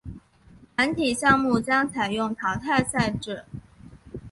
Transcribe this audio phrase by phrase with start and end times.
[0.75, 3.45] 团体项目将采用淘汰赛制。